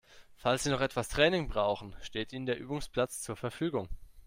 [0.35, 3.87] Falls Sie noch etwas Training brauchen, steht Ihnen der Übungsplatz zur Verfügung.